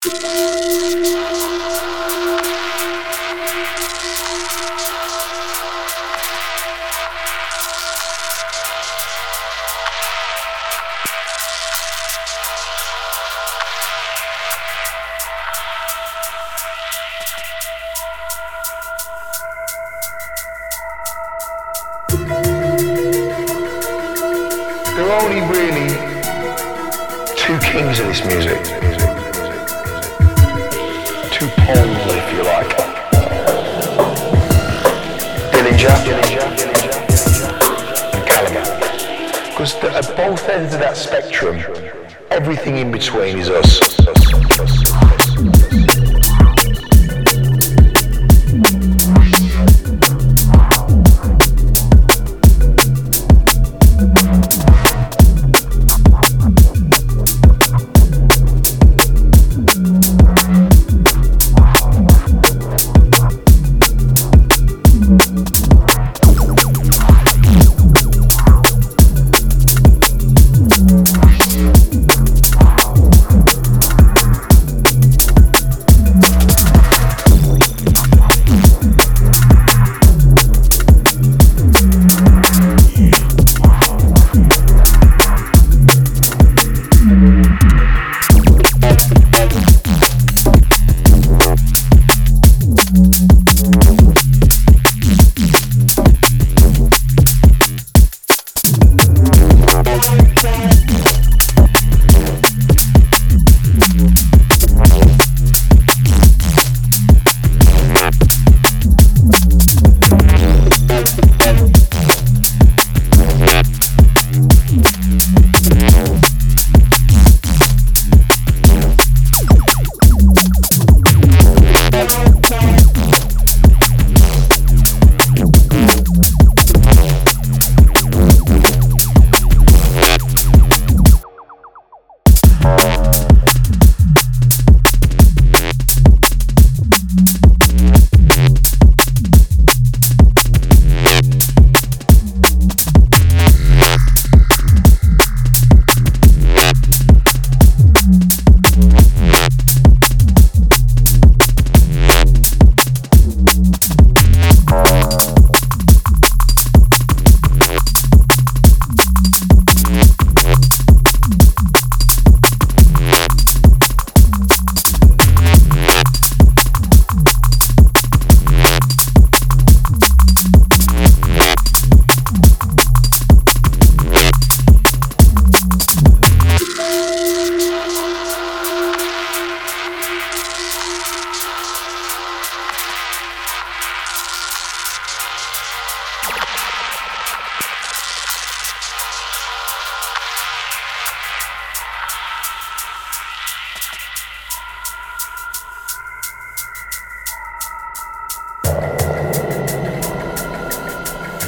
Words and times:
There 0.00 0.14
are 25.06 25.22
only 25.22 25.40
really 25.52 25.90
two 27.34 27.58
kings 27.58 27.98
of 27.98 28.06
this 28.06 28.24
music. 28.24 28.97
Poles, 31.68 32.14
if 32.16 32.32
you 32.32 32.42
like. 32.44 32.70
Dillinja 35.52 35.92
and 38.14 38.26
Calibre. 38.26 38.64
Because 39.50 39.74
at 39.84 40.16
both 40.16 40.48
ends 40.48 40.72
of 40.72 40.80
that 40.80 40.96
spectrum, 40.96 41.58
everything 42.30 42.78
in 42.78 42.90
between 42.90 43.36
is 43.36 43.50
us. 43.50 43.82
us, 43.82 44.08
us, 44.08 44.60
us. 44.60 45.17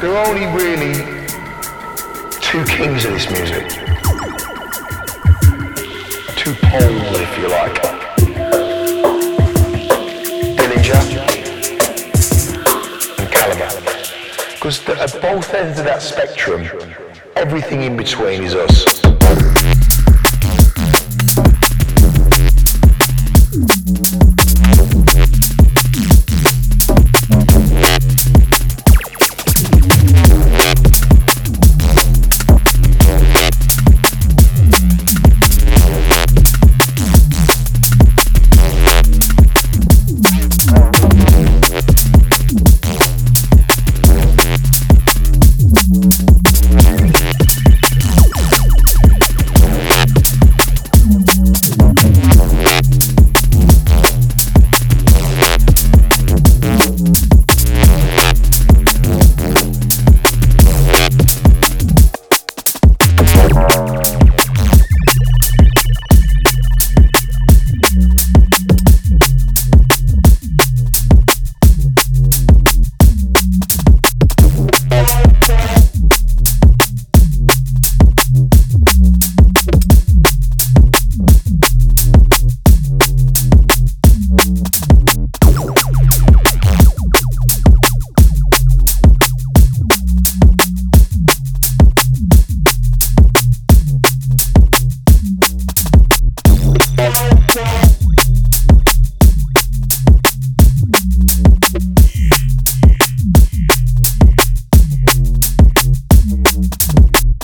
There 0.00 0.16
are 0.16 0.28
only 0.28 0.46
really 0.46 0.94
two 2.40 2.64
kings 2.66 3.04
of 3.04 3.14
this 3.14 3.28
music. 3.32 3.68
Two 6.36 6.54
poles, 6.62 7.18
if 7.18 7.38
you 7.38 7.48
like. 7.48 7.82
Dillinja 10.54 10.98
and 13.18 13.28
Calibre. 13.32 13.68
Because 14.52 14.88
at 14.88 15.20
both 15.20 15.52
ends 15.52 15.80
of 15.80 15.84
that 15.86 16.00
spectrum, 16.00 16.68
everything 17.34 17.82
in 17.82 17.96
between 17.96 18.44
is 18.44 18.54
us. 18.54 18.97